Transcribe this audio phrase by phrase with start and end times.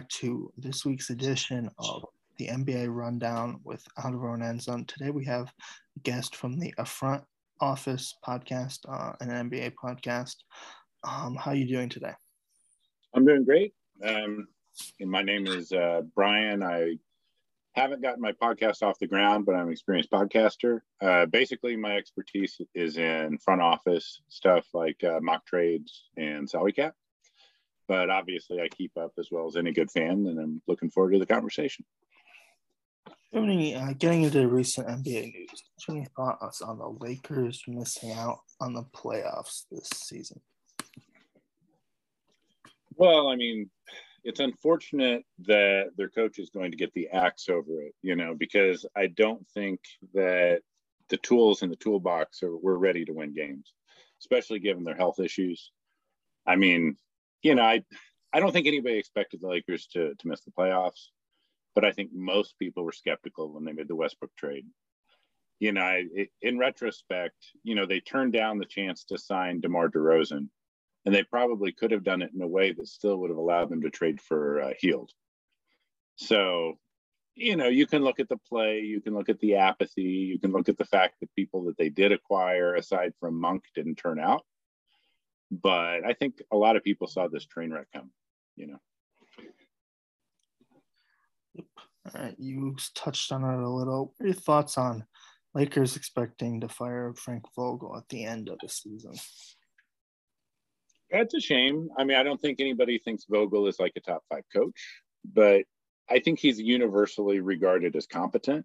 [0.00, 2.02] back to this week's edition of
[2.38, 4.86] the NBA Rundown with End Zone.
[4.86, 7.22] Today we have a guest from the Affront
[7.60, 10.36] Office podcast, uh, an NBA podcast.
[11.04, 12.14] Um, how are you doing today?
[13.14, 13.74] I'm doing great.
[14.02, 14.48] Um,
[15.00, 16.62] my name is uh, Brian.
[16.62, 16.96] I
[17.74, 20.78] haven't gotten my podcast off the ground, but I'm an experienced podcaster.
[21.02, 26.72] Uh, basically, my expertise is in front office stuff like uh, mock trades and salary
[26.72, 26.94] cap
[27.90, 31.10] but obviously I keep up as well as any good fan, and I'm looking forward
[31.10, 31.84] to the conversation.
[33.34, 38.74] Uh, getting into the recent NBA news, any thoughts on the Lakers missing out on
[38.74, 40.40] the playoffs this season?
[42.94, 43.68] Well, I mean,
[44.22, 48.36] it's unfortunate that their coach is going to get the axe over it, you know,
[48.38, 49.80] because I don't think
[50.14, 50.60] that
[51.08, 53.72] the tools in the toolbox are we're ready to win games,
[54.20, 55.72] especially given their health issues.
[56.46, 56.96] I mean,
[57.42, 57.82] you know, I
[58.32, 61.08] I don't think anybody expected the Lakers to to miss the playoffs,
[61.74, 64.66] but I think most people were skeptical when they made the Westbrook trade.
[65.58, 66.04] You know, I,
[66.40, 70.48] in retrospect, you know, they turned down the chance to sign DeMar DeRozan,
[71.04, 73.68] and they probably could have done it in a way that still would have allowed
[73.68, 75.10] them to trade for uh, Hield.
[76.16, 76.78] So,
[77.34, 80.38] you know, you can look at the play, you can look at the apathy, you
[80.38, 83.96] can look at the fact that people that they did acquire, aside from Monk, didn't
[83.96, 84.44] turn out
[85.50, 88.10] but I think a lot of people saw this train wreck come,
[88.56, 88.78] you know.
[92.14, 94.14] All right, you touched on it a little.
[94.16, 95.04] What are your thoughts on
[95.54, 99.12] Lakers expecting to fire Frank Vogel at the end of the season?
[101.10, 101.88] That's a shame.
[101.98, 105.64] I mean, I don't think anybody thinks Vogel is like a top five coach, but
[106.08, 108.64] I think he's universally regarded as competent.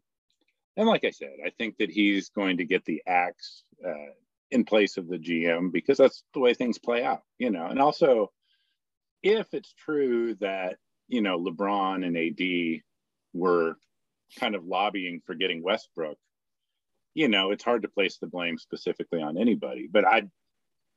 [0.78, 4.14] And like I said, I think that he's going to get the axe uh,
[4.52, 7.66] in place of the GM because that's the way things play out, you know.
[7.66, 8.32] And also,
[9.24, 12.82] if it's true that you know LeBron and AD
[13.34, 13.78] were
[14.40, 16.18] kind of lobbying for getting Westbrook,
[17.14, 19.88] you know, it's hard to place the blame specifically on anybody.
[19.92, 20.24] But I,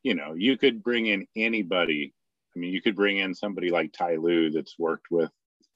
[0.02, 2.12] you know, you could bring in anybody.
[2.54, 5.30] I mean, you could bring in somebody like Ty Lue that's worked with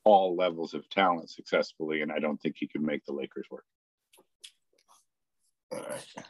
[0.05, 3.65] all levels of talent successfully, and I don't think he could make the Lakers work.
[5.73, 6.25] All right.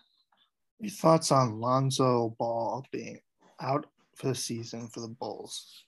[0.82, 3.20] Your thoughts on Lonzo Ball being
[3.60, 5.84] out for the season for the Bulls?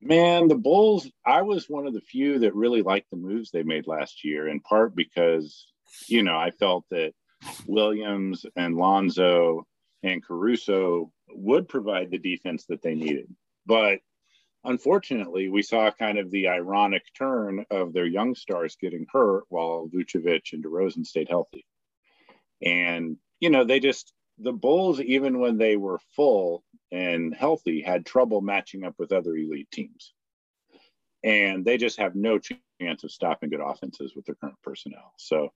[0.00, 3.62] Man, the Bulls, I was one of the few that really liked the moves they
[3.62, 5.66] made last year, in part because,
[6.06, 7.12] you know, I felt that
[7.66, 9.66] Williams and Lonzo
[10.02, 13.28] and Caruso would provide the defense that they needed.
[13.66, 13.98] But
[14.64, 19.90] unfortunately, we saw kind of the ironic turn of their young stars getting hurt while
[19.94, 21.66] Vucevic and DeRozan stayed healthy.
[22.62, 28.04] And you know, they just the Bulls, even when they were full and healthy, had
[28.04, 30.12] trouble matching up with other elite teams.
[31.24, 35.12] And they just have no chance of stopping good offenses with their current personnel.
[35.16, 35.52] So,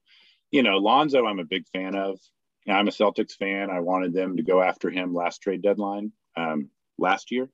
[0.49, 2.19] you know, Lonzo, I'm a big fan of.
[2.67, 3.71] I'm a Celtics fan.
[3.71, 7.49] I wanted them to go after him last trade deadline um, last year,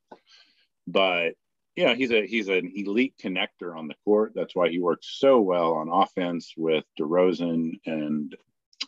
[0.86, 1.36] but
[1.78, 4.34] you know he's a he's an elite connector on the court.
[4.36, 8.36] That's why he works so well on offense with DeRozan and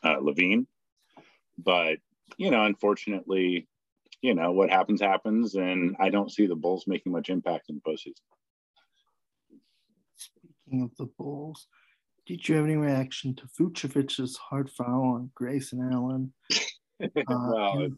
[0.04, 0.66] uh, LaVine
[1.64, 1.98] but
[2.38, 3.68] you know, unfortunately,
[4.22, 7.76] you know what happens happens, and I don't see the Bulls making much impact in
[7.76, 8.14] the postseason.
[10.16, 11.68] Speaking of the Bulls,
[12.26, 16.34] did you have any reaction to Vucevic's hard foul on Grayson Allen?
[17.02, 17.98] Uh, well, in,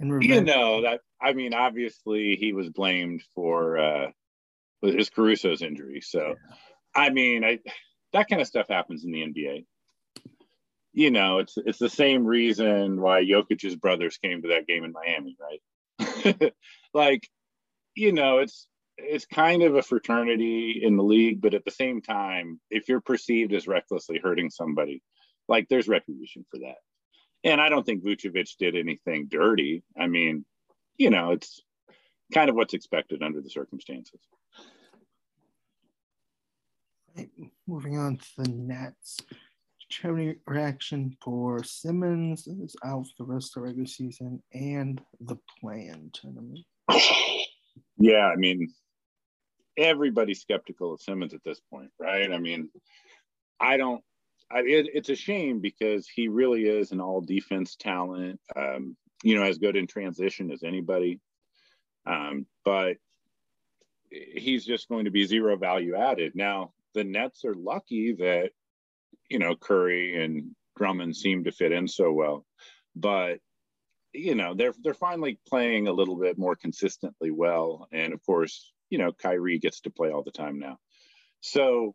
[0.00, 4.10] in you know that I mean, obviously he was blamed for uh,
[4.82, 6.02] his Caruso's injury.
[6.02, 6.56] So, yeah.
[6.94, 7.60] I mean, I
[8.12, 9.64] that kind of stuff happens in the NBA
[10.92, 14.92] you know, it's it's the same reason why Jokic's brothers came to that game in
[14.92, 16.52] Miami, right?
[16.94, 17.28] like,
[17.94, 18.68] you know, it's
[18.98, 23.00] it's kind of a fraternity in the league, but at the same time, if you're
[23.00, 25.02] perceived as recklessly hurting somebody,
[25.48, 26.76] like there's retribution for that.
[27.44, 29.82] And I don't think Vucevic did anything dirty.
[29.98, 30.44] I mean,
[30.96, 31.62] you know, it's
[32.32, 34.20] kind of what's expected under the circumstances.
[37.16, 37.30] Right,
[37.66, 39.18] moving on to the Nets
[39.92, 45.36] charity reaction for Simmons is out for the rest of the regular season and the
[45.60, 46.60] play-in tournament.
[47.98, 48.72] Yeah, I mean,
[49.76, 52.32] everybody's skeptical of Simmons at this point, right?
[52.32, 52.70] I mean,
[53.60, 54.02] I don't.
[54.50, 58.40] I, it, it's a shame because he really is an all defense talent.
[58.56, 61.20] Um, you know, as good in transition as anybody.
[62.06, 62.96] Um, but
[64.10, 66.32] he's just going to be zero value added.
[66.34, 68.50] Now, the Nets are lucky that
[69.32, 72.44] you know, Curry and Drummond seem to fit in so well.
[72.94, 73.38] But
[74.12, 77.88] you know, they're they're finally playing a little bit more consistently well.
[77.90, 80.76] And of course, you know, Kyrie gets to play all the time now.
[81.40, 81.94] So,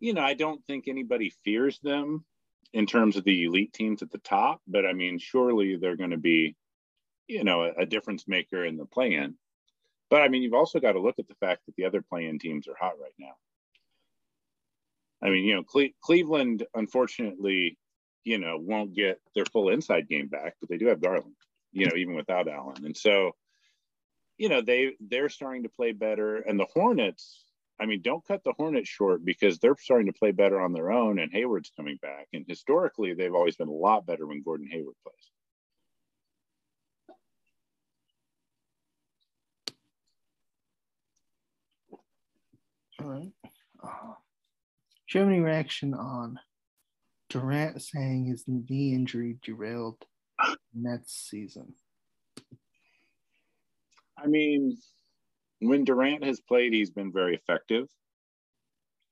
[0.00, 2.26] you know, I don't think anybody fears them
[2.74, 6.10] in terms of the elite teams at the top, but I mean, surely they're going
[6.10, 6.56] to be,
[7.26, 9.34] you know, a, a difference maker in the play in.
[10.10, 12.26] But I mean, you've also got to look at the fact that the other play
[12.26, 13.32] in teams are hot right now.
[15.22, 17.76] I mean, you know, Cle- Cleveland, unfortunately,
[18.24, 21.34] you know, won't get their full inside game back, but they do have Garland,
[21.72, 22.84] you know, even without Allen.
[22.84, 23.32] And so,
[24.36, 26.36] you know, they they're starting to play better.
[26.36, 27.44] And the Hornets,
[27.80, 30.90] I mean, don't cut the Hornets short because they're starting to play better on their
[30.92, 32.28] own and Hayward's coming back.
[32.32, 35.30] And historically, they've always been a lot better when Gordon Hayward plays.
[43.00, 43.32] All right.
[43.82, 44.14] Uh,
[45.08, 46.38] do you have any reaction on
[47.30, 50.04] Durant saying his knee injury derailed
[50.74, 51.74] Nets season?
[54.16, 54.76] I mean,
[55.60, 57.88] when Durant has played, he's been very effective,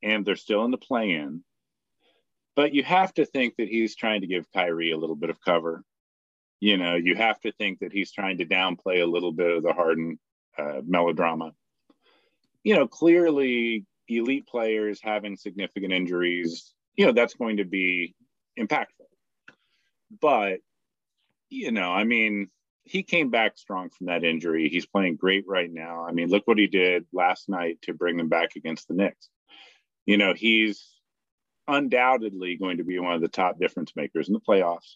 [0.02, 1.42] and they're still in the play in.
[2.54, 5.40] But you have to think that he's trying to give Kyrie a little bit of
[5.40, 5.82] cover.
[6.60, 9.62] You know, you have to think that he's trying to downplay a little bit of
[9.62, 10.18] the Harden
[10.58, 11.52] uh, melodrama.
[12.64, 18.14] You know, clearly, elite players having significant injuries, you know, that's going to be
[18.58, 19.06] impactful.
[20.20, 20.60] But,
[21.48, 22.48] you know, I mean,
[22.84, 24.68] he came back strong from that injury.
[24.68, 26.06] He's playing great right now.
[26.06, 29.28] I mean, look what he did last night to bring them back against the Knicks.
[30.06, 30.86] You know, he's
[31.66, 34.94] undoubtedly going to be one of the top difference makers in the playoffs.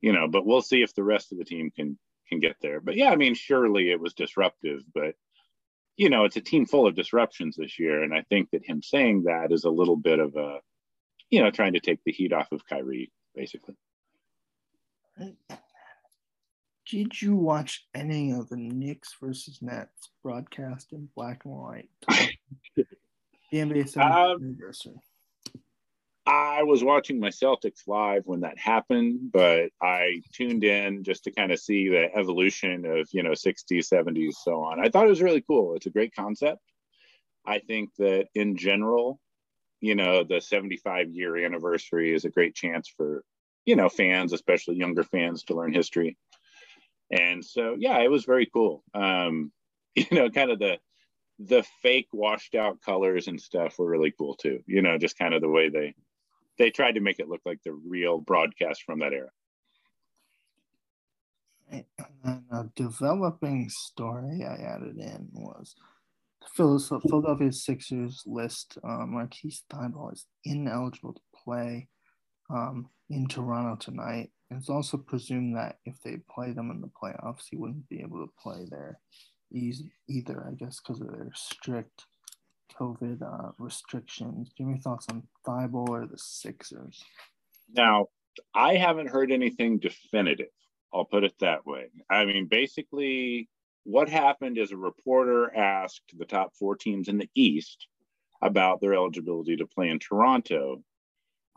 [0.00, 1.98] You know, but we'll see if the rest of the team can
[2.28, 2.80] can get there.
[2.80, 5.14] But yeah, I mean, surely it was disruptive, but
[5.98, 8.82] you know, it's a team full of disruptions this year, and I think that him
[8.82, 10.60] saying that is a little bit of a,
[11.28, 13.74] you know, trying to take the heat off of Kyrie, basically.
[16.88, 21.88] Did you watch any of the Knicks versus Nets broadcast in black and white?
[22.76, 22.86] the
[23.52, 24.94] NBA um, anniversary.
[26.28, 31.30] I was watching my Celtics live when that happened, but I tuned in just to
[31.30, 34.78] kind of see the evolution of, you know, 60s, 70s, so on.
[34.78, 35.74] I thought it was really cool.
[35.74, 36.60] It's a great concept.
[37.46, 39.18] I think that in general,
[39.80, 43.24] you know, the 75 year anniversary is a great chance for,
[43.64, 46.18] you know, fans, especially younger fans, to learn history.
[47.10, 48.84] And so, yeah, it was very cool.
[48.92, 49.50] Um,
[49.94, 50.78] you know, kind of the
[51.38, 54.60] the fake washed out colors and stuff were really cool too.
[54.66, 55.94] You know, just kind of the way they
[56.58, 59.30] they tried to make it look like the real broadcast from that era.
[61.70, 61.84] And
[62.24, 65.74] then a developing story I added in was
[66.40, 71.88] the Philadelphia Sixers list um, Matisse Thybulle is ineligible to play
[72.50, 74.30] um, in Toronto tonight.
[74.50, 78.26] It's also presumed that if they play them in the playoffs, he wouldn't be able
[78.26, 78.98] to play there
[79.52, 82.06] either, I guess, because of their strict
[82.78, 84.52] COVID uh, restrictions.
[84.56, 87.02] Give me thoughts on Thybulle or the Sixers.
[87.72, 88.06] Now,
[88.54, 90.46] I haven't heard anything definitive.
[90.92, 91.86] I'll put it that way.
[92.10, 93.48] I mean, basically,
[93.84, 97.86] what happened is a reporter asked the top four teams in the East
[98.42, 100.82] about their eligibility to play in Toronto.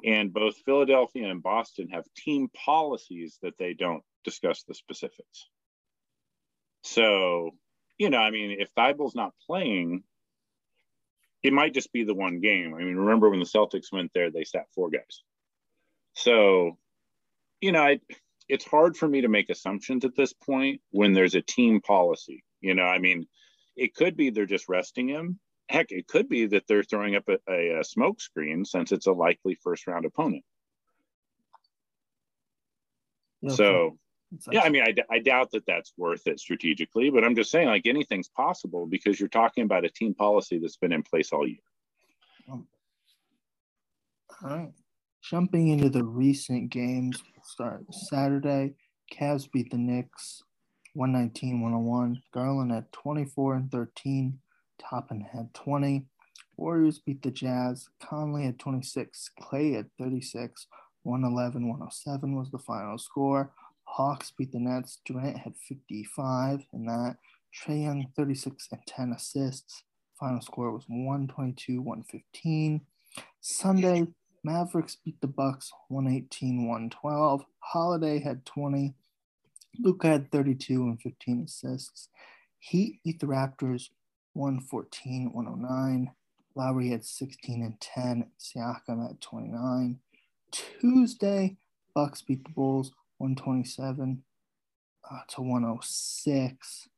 [0.04, 5.50] And both Philadelphia and Boston have team policies that they don't discuss the specifics.
[6.84, 7.52] So,
[7.98, 10.04] you know, I mean, if Thybulle's not playing,
[11.44, 12.74] it might just be the one game.
[12.74, 15.22] I mean, remember when the Celtics went there, they sat four guys.
[16.14, 16.78] So,
[17.62, 18.00] you know, I,
[18.48, 22.44] it's hard for me to make assumptions at this point when there's a team policy.
[22.60, 23.28] You know, I mean,
[23.76, 25.40] it could be they're just resting him
[25.72, 29.08] heck, it could be that they're throwing up a, a, a smoke screen since it's
[29.08, 30.44] a likely first round opponent.
[33.44, 33.56] Okay.
[33.56, 33.98] So,
[34.52, 37.68] yeah, I mean, I, I doubt that that's worth it strategically, but I'm just saying,
[37.68, 41.48] like, anything's possible because you're talking about a team policy that's been in place all
[41.48, 41.58] year.
[42.52, 42.68] Um,
[44.44, 44.72] all right.
[45.22, 48.74] Jumping into the recent games, start Saturday.
[49.14, 50.44] Cavs beat the Knicks
[50.94, 52.22] 119 101.
[52.34, 54.40] Garland at 24 and 13.
[54.80, 56.06] Toppin had 20.
[56.58, 57.90] Warriors beat the Jazz.
[58.02, 59.32] Conley had 26.
[59.40, 60.68] Clay had 36.
[61.04, 63.52] 111 107 was the final score.
[63.92, 65.00] Hawks beat the Nets.
[65.06, 67.18] Durant had 55 in that.
[67.54, 69.84] Trae Young 36 and 10 assists.
[70.18, 72.82] Final score was 122 115.
[73.42, 74.08] Sunday,
[74.46, 77.44] Mavericks beat the Bucks 118 112.
[77.60, 78.94] Holiday had 20.
[79.80, 82.08] Luka had 32 and 15 assists.
[82.60, 83.90] Heat beat the Raptors
[84.34, 86.12] 114, 109.
[86.56, 88.32] Lowry had 16 and 10.
[88.40, 90.00] Siakam at 29.
[90.52, 91.58] Tuesday,
[91.94, 94.24] Bucks beat the Bulls 127
[95.10, 96.90] uh, to 106.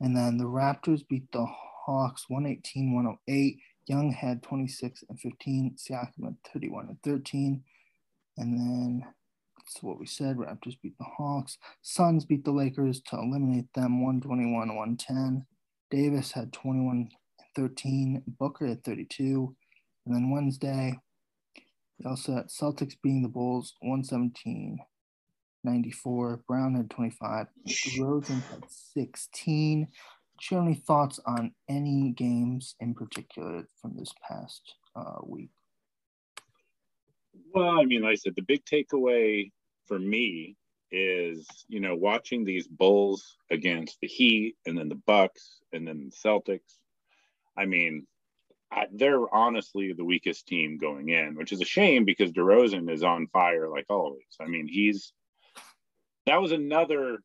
[0.00, 3.58] And then the Raptors beat the Hawks 118 108.
[3.86, 5.76] Young had 26 and 15.
[5.76, 7.62] Siakam had 31 and 13.
[8.36, 9.04] And then
[9.56, 10.36] that's what we said.
[10.36, 11.58] Raptors beat the Hawks.
[11.82, 15.46] Suns beat the Lakers to eliminate them 121 110.
[15.90, 17.08] Davis had 21
[17.56, 18.22] 13.
[18.38, 19.54] Booker had 32.
[20.06, 20.98] And then Wednesday,
[22.06, 24.78] also had Celtics beating the Bulls 117
[25.64, 26.40] 94.
[26.46, 27.46] Brown had 25.
[27.98, 29.84] Rosen had 16.
[29.84, 29.88] Do
[30.50, 35.50] you have any thoughts on any games in particular from this past uh, week?
[37.52, 39.50] Well, I mean, like I said, the big takeaway
[39.86, 40.56] for me
[40.92, 46.10] is, you know, watching these Bulls against the Heat and then the Bucks and then
[46.10, 46.76] the Celtics.
[47.56, 48.06] I mean,
[48.92, 53.26] they're honestly the weakest team going in, which is a shame because DeRozan is on
[53.28, 54.36] fire like always.
[54.40, 55.12] I mean, he's
[56.26, 57.18] that was another,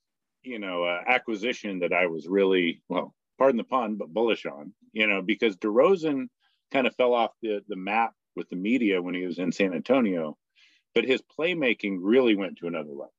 [0.44, 4.74] you know, uh, acquisition that I was really well, pardon the pun, but bullish on.
[4.94, 6.28] You know, because DeRozan
[6.72, 9.74] kind of fell off the the map with the media when he was in San
[9.74, 10.38] Antonio,
[10.96, 13.14] but his playmaking really went to another level.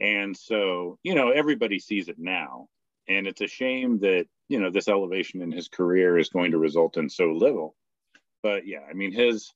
[0.00, 2.68] And so, you know, everybody sees it now.
[3.08, 6.58] And it's a shame that, you know, this elevation in his career is going to
[6.58, 7.76] result in so little.
[8.42, 9.52] But yeah, I mean, his,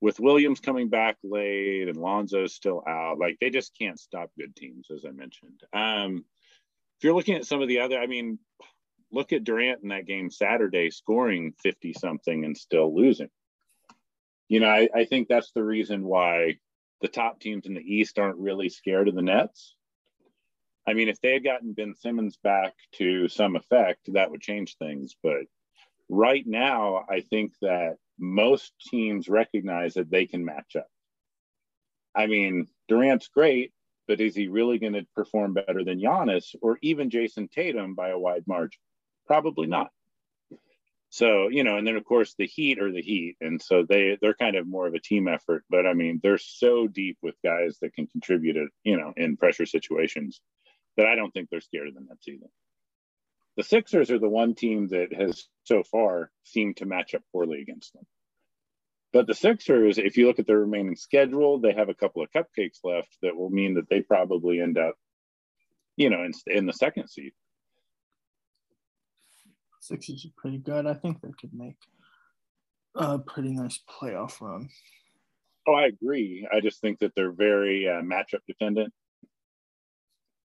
[0.00, 4.54] with Williams coming back late and Lonzo's still out, like they just can't stop good
[4.56, 5.60] teams, as I mentioned.
[5.72, 6.24] Um,
[6.98, 8.38] if you're looking at some of the other, I mean,
[9.10, 13.30] look at Durant in that game Saturday scoring 50 something and still losing.
[14.48, 16.58] You know, I, I think that's the reason why
[17.00, 19.76] the top teams in the East aren't really scared of the Nets.
[20.90, 24.76] I mean, if they had gotten Ben Simmons back to some effect, that would change
[24.76, 25.14] things.
[25.22, 25.42] But
[26.08, 30.88] right now, I think that most teams recognize that they can match up.
[32.12, 33.72] I mean, Durant's great,
[34.08, 38.08] but is he really going to perform better than Giannis or even Jayson Tatum by
[38.08, 38.80] a wide margin?
[39.28, 39.90] Probably not.
[41.10, 43.36] So, you know, and then of course the Heat are the Heat.
[43.40, 45.64] And so they they're kind of more of a team effort.
[45.70, 49.66] But I mean, they're so deep with guys that can contribute you know, in pressure
[49.66, 50.40] situations
[50.96, 52.46] that I don't think they're scared of the Nets either.
[53.56, 57.60] The Sixers are the one team that has so far seemed to match up poorly
[57.60, 58.06] against them.
[59.12, 62.30] But the Sixers, if you look at their remaining schedule, they have a couple of
[62.30, 64.94] cupcakes left that will mean that they probably end up,
[65.96, 67.32] you know, in, in the second seed.
[69.80, 70.86] Sixers are pretty good.
[70.86, 71.76] I think they could make
[72.94, 74.68] a pretty nice playoff run.
[75.66, 76.48] Oh, I agree.
[76.52, 78.92] I just think that they're very uh, matchup dependent.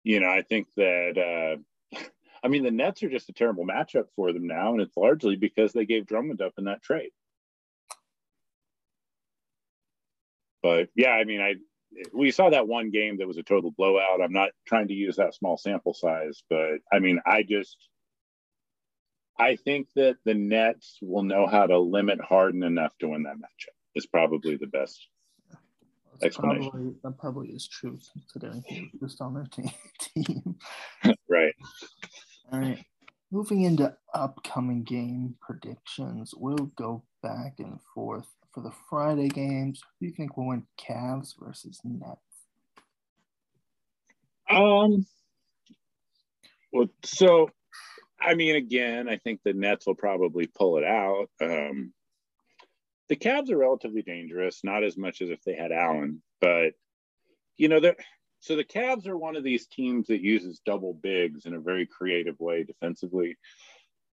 [0.04, 1.58] You know, I think that,
[1.92, 1.98] uh,
[2.44, 5.36] I mean, the Nets are just a terrible matchup for them now, and it's largely
[5.36, 7.10] because they gave Drummond up in that trade.
[10.62, 11.56] But yeah, I mean, I
[12.12, 14.22] we saw that one game that was a total blowout.
[14.22, 17.76] I'm not trying to use that small sample size, but I mean, I just
[19.38, 23.36] I think that the Nets will know how to limit Harden enough to win that
[23.36, 23.74] matchup.
[23.94, 25.06] Is probably the best
[26.20, 26.70] That's explanation.
[26.70, 29.46] Probably, that probably is true considering he's just on their
[30.00, 30.56] team.
[31.28, 31.54] right.
[32.52, 32.84] All right.
[33.30, 39.80] Moving into upcoming game predictions, we'll go back and forth for the Friday games.
[39.82, 42.20] Who do you think will win Cavs versus Nets?
[44.48, 45.06] Um.
[46.72, 47.50] Well, so
[48.24, 51.28] I mean, again, I think the Nets will probably pull it out.
[51.40, 51.92] Um,
[53.08, 56.72] the Cavs are relatively dangerous, not as much as if they had Allen, but
[57.56, 57.96] you know, they're
[58.40, 61.86] so the Cavs are one of these teams that uses double bigs in a very
[61.86, 63.38] creative way defensively.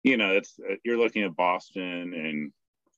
[0.02, 2.52] You know, it's you're looking at Boston and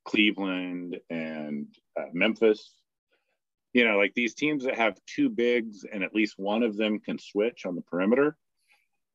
[0.04, 2.72] Cleveland and uh, Memphis.
[3.72, 6.98] You know, like these teams that have two bigs and at least one of them
[6.98, 8.36] can switch on the perimeter.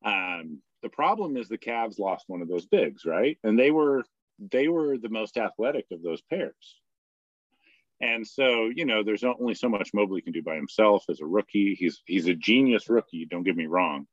[0.02, 3.36] Um, the problem is the Cavs lost one of those bigs, right?
[3.44, 4.04] And they were
[4.38, 6.80] they were the most athletic of those pairs.
[8.00, 11.26] And so, you know, there's only so much Mobley can do by himself as a
[11.26, 11.74] rookie.
[11.74, 14.06] He's he's a genius rookie, don't get me wrong.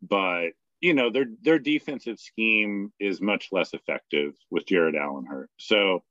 [0.00, 5.50] But, you know, their their defensive scheme is much less effective with Jarrett Allen hurt.
[5.58, 6.04] So,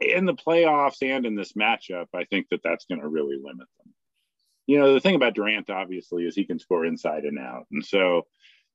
[0.00, 3.68] in the playoffs and in this matchup, I think that that's going to really limit
[3.78, 3.94] them.
[4.66, 7.66] You know, the thing about Durant obviously is he can score inside and out.
[7.70, 8.22] And so,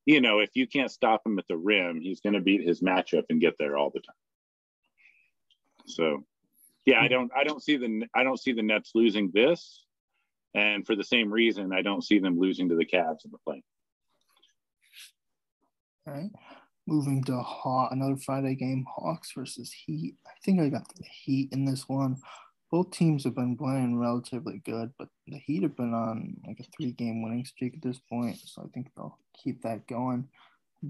[0.06, 2.82] you know, if you can't stop him at the rim, he's going to beat his
[2.82, 4.16] matchup and get there all the time.
[5.86, 6.26] So,
[6.86, 9.86] yeah, I don't, I don't see the, I don't see the Nets losing this,
[10.54, 13.38] and for the same reason, I don't see them losing to the Cavs in the
[13.46, 13.64] play.
[16.06, 16.32] All right,
[16.86, 20.16] moving to Haw- another Friday game, Hawks versus Heat.
[20.28, 22.18] I think I got the Heat in this one
[22.74, 26.64] both teams have been playing relatively good, but the Heat have been on like a
[26.76, 28.36] three game winning streak at this point.
[28.44, 30.28] So I think they'll keep that going.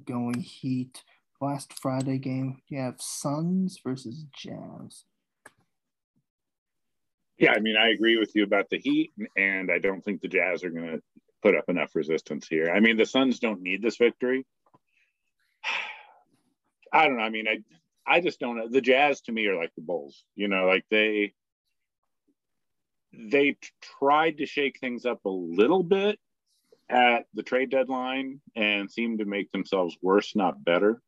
[0.06, 1.04] going Heat.
[1.42, 5.04] Last Friday game, you have Suns versus Jazz.
[7.38, 10.30] Yeah, I mean, I agree with you about the Heat, and I don't think the
[10.30, 11.02] Jazz are going to
[11.42, 12.72] put up enough resistance here.
[12.74, 14.46] I mean, the Suns don't need this victory.
[16.94, 17.24] I don't know.
[17.24, 17.58] I mean, I
[18.08, 18.70] I just don't know.
[18.70, 20.24] The Jazz to me are like the Bulls.
[20.38, 21.34] You know, like they
[23.13, 23.58] they
[24.00, 26.20] tried to shake things up a little bit
[26.89, 31.01] at the trade deadline and seemed to make themselves worse, not better.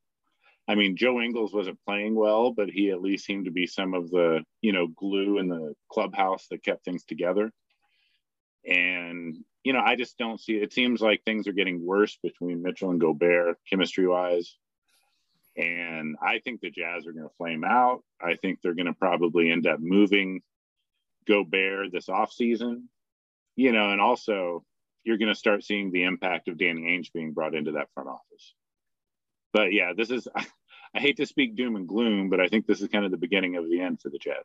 [0.68, 3.94] I mean, Joe Ingles wasn't playing well, but he at least seemed to be some
[3.94, 7.52] of the, you know, glue in the clubhouse that kept things together.
[8.66, 12.64] And, you know, I just don't see it seems like things are getting worse between
[12.64, 14.58] Mitchell and Gobert chemistry wise.
[15.56, 18.04] And I think the Jazz are going to flame out.
[18.20, 20.42] I think they're going to probably end up moving
[21.28, 22.84] Gobert this offseason,
[23.56, 24.64] you know, and also
[25.04, 28.10] you're going to start seeing the impact of Danny Ainge being brought into that front
[28.10, 28.54] office.
[29.54, 32.82] But yeah, this is, I hate to speak doom and gloom, but I think this
[32.82, 34.36] is kind of the beginning of the end for the Jazz.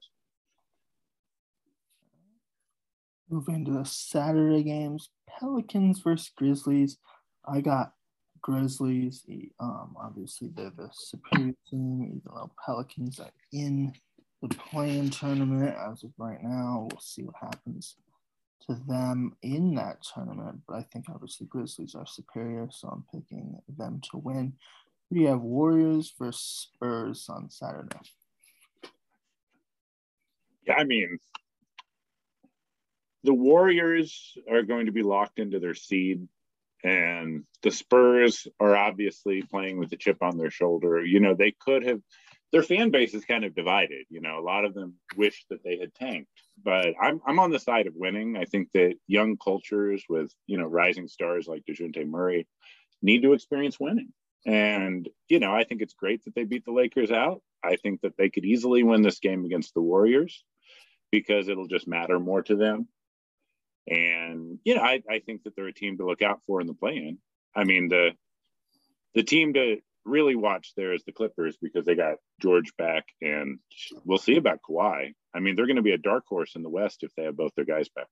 [3.29, 6.99] Moving to the Saturday games, Pelicans versus Grizzlies.
[7.47, 7.93] I got
[8.43, 9.25] Grizzlies.
[9.61, 13.93] Um, obviously, they're the superior team, even though Pelicans are in
[14.43, 16.89] the play-in tournament as of right now.
[16.91, 17.97] We'll see what happens
[18.67, 20.61] to them in that tournament.
[20.67, 24.55] But I think obviously Grizzlies are superior, so I'm picking them to win.
[25.11, 27.99] We have Warriors versus Spurs on Saturday.
[30.67, 31.19] Yeah, I mean,
[33.25, 36.29] the Warriors are going to be locked into their seed,
[36.85, 41.05] and the Spurs are obviously playing with a chip on their shoulder.
[41.05, 42.01] You know, they could have
[42.53, 44.07] their fan base is kind of divided.
[44.09, 46.31] You know, a lot of them wish that they had tanked,
[46.63, 48.37] but I'm I'm on the side of winning.
[48.37, 52.47] I think that young cultures with you know rising stars like Dejounte Murray
[53.03, 54.13] need to experience winning.
[54.47, 57.43] And you know, I think it's great that they beat the Lakers out.
[57.63, 60.45] I think that they could easily win this game against the Warriors
[61.11, 62.89] because it'll just matter more to them.
[63.87, 66.67] And you know, I, I think that they're a team to look out for in
[66.67, 67.19] the play-in.
[67.55, 68.11] I mean, the
[69.15, 69.79] the team to
[70.11, 73.59] really watch there is the Clippers because they got George back, and
[74.05, 75.15] we'll see about Kawhi.
[75.35, 77.37] I mean, they're going to be a dark horse in the West if they have
[77.37, 78.09] both their guys back.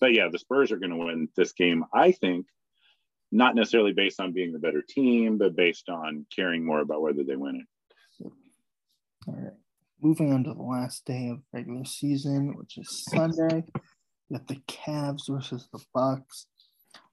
[0.00, 2.46] But yeah, the Spurs are going to win this game, I think,
[3.30, 7.22] not necessarily based on being the better team, but based on caring more about whether
[7.22, 7.66] they win it.
[9.26, 9.52] All right.
[10.02, 13.64] Moving on to the last day of regular season, which is Sunday.
[14.32, 16.46] Have the Cavs versus the Bucks.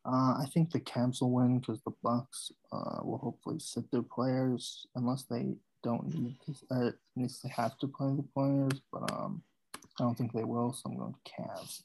[0.07, 4.03] Uh, I think the Cavs will win because the Bucks uh, will hopefully sit their
[4.03, 6.55] players unless they don't need to.
[6.71, 9.41] Uh, unless they have to play the players, but um,
[9.99, 10.71] I don't think they will.
[10.71, 11.83] So I'm going to Cavs.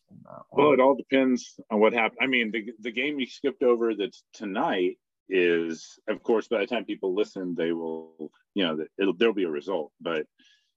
[0.52, 2.18] well, it all depends on what happens.
[2.20, 6.66] I mean, the the game you skipped over that's tonight is, of course, by the
[6.66, 9.90] time people listen, they will, you know, it'll there'll be a result.
[10.00, 10.26] But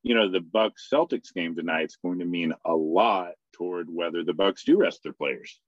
[0.01, 4.23] you know, the Bucks Celtics game tonight is going to mean a lot toward whether
[4.23, 5.59] the Bucks do rest their players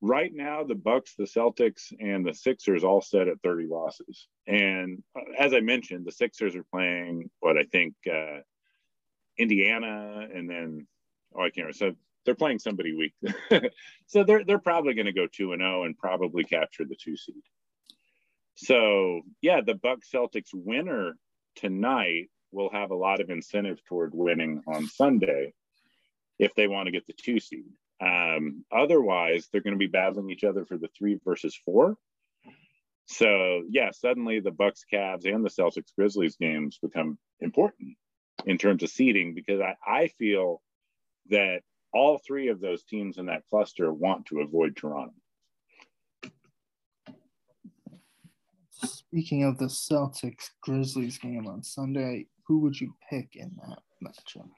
[0.00, 4.28] right now the bucks the celtics and the sixers all set at 30 losses.
[4.46, 8.40] And uh, as i mentioned the sixers are playing what i think uh,
[9.38, 10.86] indiana and then
[11.34, 11.92] oh i can't remember so
[12.24, 13.14] they're playing somebody weak.
[14.08, 17.16] So they're they're probably going to go 2 and 0 and probably capture the 2
[17.16, 17.42] seed.
[18.54, 21.16] So yeah the bucks celtics winner
[21.56, 25.52] tonight will have a lot of incentive toward winning on sunday
[26.38, 27.64] if they want to get the 2 seed
[28.00, 31.96] um, otherwise, they're going to be battling each other for the three versus four.
[33.06, 37.96] So yeah, suddenly the Bucks, Cavs, and the Celtics Grizzlies games become important
[38.44, 40.60] in terms of seeding because I, I feel
[41.30, 41.60] that
[41.94, 45.14] all three of those teams in that cluster want to avoid Toronto.
[48.72, 53.78] Speaking of the Celtics Grizzlies game on Sunday, who would you pick in that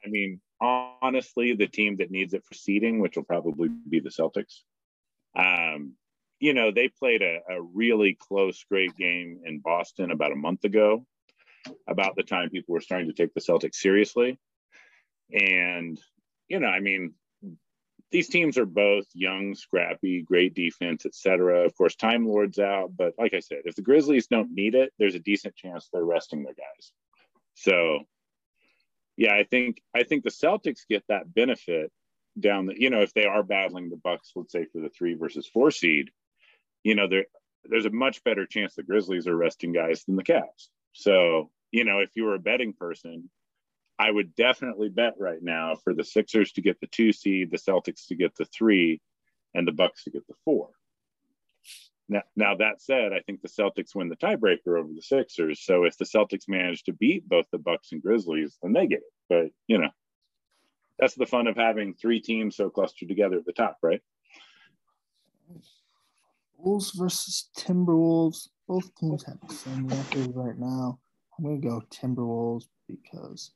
[0.05, 4.11] I mean, honestly, the team that needs it for seeding, which will probably be the
[4.11, 4.63] Celtics.
[5.37, 5.95] Um,
[6.41, 10.65] you know, they played a, a really close, great game in Boston about a month
[10.65, 11.05] ago,
[11.89, 14.39] about the time people were starting to take the Celtics seriously.
[15.33, 16.01] And,
[16.49, 17.15] you know, I mean,
[18.11, 21.65] these teams are both young, scrappy, great defense, etc.
[21.65, 24.93] Of course, Time Lord's out, but like I said, if the Grizzlies don't need it,
[24.99, 26.93] there's a decent chance they're resting their guys.
[27.55, 28.05] So
[29.19, 31.91] yeah, I think I think the Celtics get that benefit
[32.39, 35.15] down the you know if they are battling the Bucks, let's say for the three
[35.15, 36.11] versus four seed,
[36.85, 37.27] you know there
[37.65, 40.69] there's a much better chance the Grizzlies are resting guys than the Cavs.
[40.93, 43.29] So you know if you were a betting person,
[43.99, 47.59] I would definitely bet right now for the Sixers to get the two seed, the
[47.59, 49.01] Celtics to get the three,
[49.53, 50.69] and the Bucks to get the four.
[52.09, 55.61] Now, now that said, I think the Celtics win the tiebreaker over the Sixers.
[55.65, 59.01] So if the Celtics manage to beat both the Bucks and Grizzlies, then they get
[59.01, 59.13] it.
[59.29, 59.91] But you know,
[60.99, 64.01] that's the fun of having three teams so clustered together at the top, right?
[66.59, 68.49] Bulls versus Timberwolves.
[68.67, 70.99] Both teams have the same record right now.
[71.39, 73.53] I'm gonna go Timberwolves because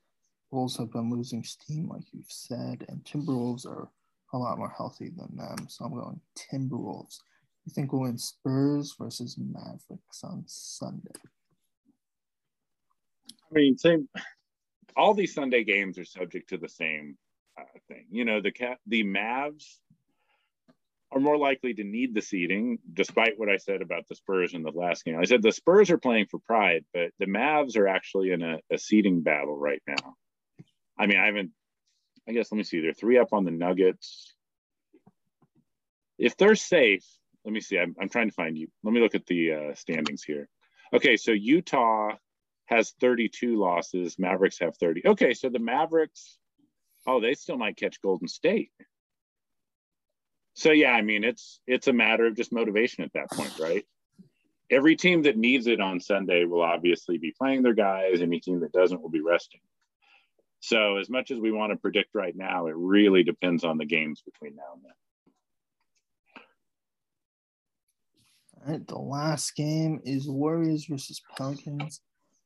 [0.50, 3.88] Bulls have been losing steam, like you've said, and Timberwolves are
[4.34, 5.68] a lot more healthy than them.
[5.68, 7.18] So I'm going Timberwolves.
[7.64, 11.12] You think we'll win Spurs versus Mavericks on Sunday?
[13.50, 14.08] I mean, same.
[14.96, 17.16] All these Sunday games are subject to the same
[17.58, 18.06] uh, thing.
[18.10, 19.64] You know, the cat, the Mavs
[21.12, 24.62] are more likely to need the seeding, despite what I said about the Spurs in
[24.62, 25.18] the last game.
[25.18, 28.58] I said the Spurs are playing for pride, but the Mavs are actually in a,
[28.72, 30.14] a seeding battle right now.
[30.98, 31.50] I mean, I haven't.
[32.28, 32.80] I guess let me see.
[32.80, 34.34] They're three up on the Nuggets.
[36.18, 37.04] If they're safe,
[37.44, 37.78] let me see.
[37.78, 38.68] I'm, I'm trying to find you.
[38.82, 40.48] Let me look at the uh, standings here.
[40.92, 42.12] Okay, so Utah
[42.66, 44.18] has 32 losses.
[44.18, 45.06] Mavericks have 30.
[45.06, 46.38] Okay, so the Mavericks,
[47.06, 48.70] oh, they still might catch Golden State.
[50.54, 53.86] So yeah, I mean, it's it's a matter of just motivation at that point, right?
[54.70, 58.20] Every team that needs it on Sunday will obviously be playing their guys.
[58.20, 59.60] Any team that doesn't will be resting.
[60.60, 63.84] So as much as we want to predict right now, it really depends on the
[63.84, 64.92] games between now and then.
[68.64, 72.00] The last game is Warriors versus Pelicans.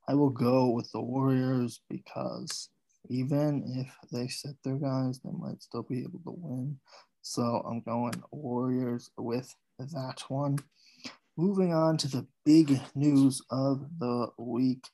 [0.08, 2.70] I will go with the Warriors because
[3.10, 6.78] even if they set their guys, they might still be able to win.
[7.20, 10.58] So I'm going Warriors with that one.
[11.36, 14.86] Moving on to the big news of the week.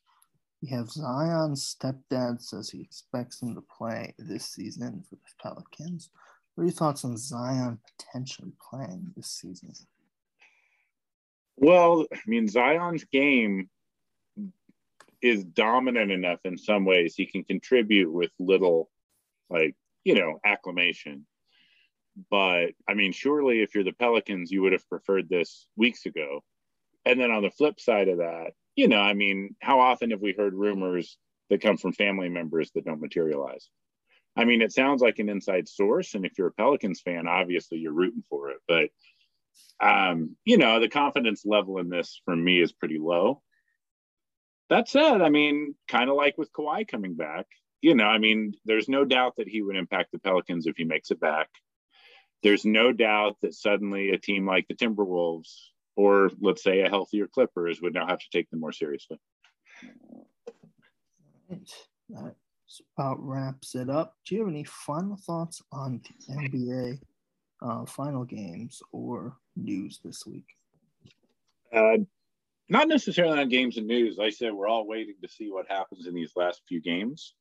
[0.61, 6.11] We have Zion's stepdad says he expects him to play this season for the Pelicans.
[6.55, 9.73] What are your thoughts on Zion potentially playing this season?
[11.57, 13.69] Well, I mean, Zion's game
[15.21, 17.15] is dominant enough in some ways.
[17.15, 18.91] He can contribute with little,
[19.49, 21.27] like, you know, acclamation.
[22.31, 26.43] But I mean, surely if you're the Pelicans, you would have preferred this weeks ago.
[27.05, 30.21] And then on the flip side of that, you know, I mean, how often have
[30.21, 31.17] we heard rumors
[31.51, 33.69] that come from family members that don't materialize?
[34.37, 36.15] I mean, it sounds like an inside source.
[36.15, 38.59] And if you're a Pelicans fan, obviously you're rooting for it.
[38.67, 38.91] But,
[39.81, 43.43] um, you know, the confidence level in this for me is pretty low.
[44.71, 47.47] That said, I mean, kind of like with Kawhi coming back,
[47.81, 50.85] you know, I mean, there's no doubt that he would impact the Pelicans if he
[50.85, 51.49] makes it back
[52.43, 55.55] there's no doubt that suddenly a team like the Timberwolves
[55.97, 59.19] or let's say a healthier Clippers would now have to take them more seriously.
[59.83, 60.27] All
[61.51, 61.71] right.
[62.09, 62.35] That
[62.97, 64.15] about wraps it up.
[64.27, 67.01] Do you have any final thoughts on the NBA
[67.63, 70.47] uh, final games or news this week?
[71.73, 71.99] Uh,
[72.69, 74.17] not necessarily on games and news.
[74.19, 77.35] Like I said we're all waiting to see what happens in these last few games.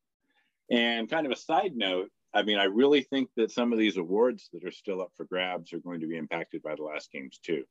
[0.70, 3.98] And kind of a side note, I mean, I really think that some of these
[3.98, 7.12] awards that are still up for grabs are going to be impacted by the last
[7.12, 7.64] games too.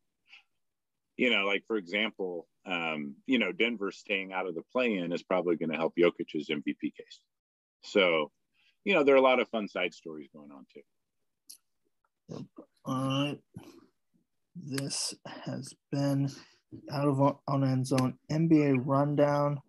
[1.16, 5.22] You know, like for example, um, you know, Denver staying out of the play-in is
[5.22, 7.20] probably going to help Jokic's MVP case.
[7.82, 8.30] So,
[8.84, 10.82] you know, there are a lot of fun side stories going on too.
[12.30, 12.46] All
[12.86, 13.38] right.
[14.56, 15.14] This
[15.44, 16.30] has been
[16.92, 19.60] out of on end zone NBA rundown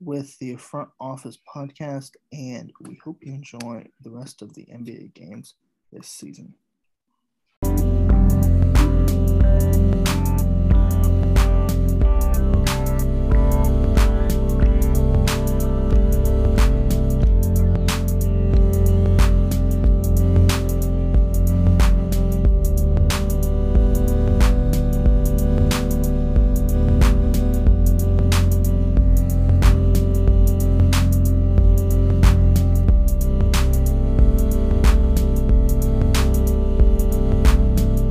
[0.00, 5.14] with the Affront Office podcast, and we hope you enjoy the rest of the NBA
[5.14, 5.54] games
[5.92, 6.54] this season.